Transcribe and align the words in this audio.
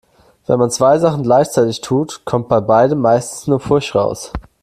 Wenn 0.47 0.57
man 0.57 0.71
zwei 0.71 0.97
Sachen 0.97 1.21
gleichzeitig 1.21 1.81
tut, 1.81 2.25
kommt 2.25 2.47
bei 2.49 2.59
beidem 2.59 3.01
meistens 3.01 3.45
nur 3.45 3.59
Pfusch 3.59 3.93
raus. 3.93 4.33